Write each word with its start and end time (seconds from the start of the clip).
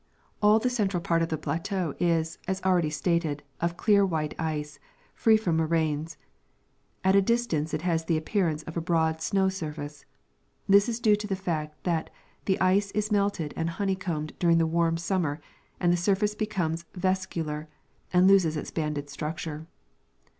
All 0.41 0.57
the 0.57 0.67
central 0.71 0.99
part 0.99 1.21
of 1.21 1.29
the 1.29 1.37
plateau 1.37 1.93
is, 1.99 2.39
as 2.47 2.59
already 2.63 2.89
stated, 2.89 3.43
of 3.59 3.77
clear 3.77 4.03
white 4.03 4.33
ice, 4.39 4.79
free 5.13 5.37
from 5.37 5.57
moraines; 5.57 6.17
at 7.03 7.15
a 7.15 7.21
distance 7.21 7.71
it 7.71 7.83
has 7.83 8.05
the 8.05 8.17
appearance 8.17 8.63
of 8.63 8.75
a 8.75 8.81
broad 8.81 9.21
snow 9.21 9.47
surface. 9.47 10.05
This 10.67 10.89
is 10.89 10.99
due 10.99 11.15
to 11.17 11.27
the 11.27 11.35
fact 11.35 11.83
that 11.83 12.09
the 12.45 12.59
ice 12.59 12.89
is 12.97 13.11
melted 13.11 13.53
and 13.55 13.69
honey 13.69 13.95
combed 13.95 14.33
during 14.39 14.57
the 14.57 14.65
warm 14.65 14.97
summer 14.97 15.39
and 15.79 15.93
the 15.93 15.97
surface 15.97 16.33
becomes 16.33 16.83
vesicular 16.95 17.67
and 18.11 18.27
loses 18.27 18.57
its. 18.57 18.71
banded 18.71 19.07
structure. 19.07 19.67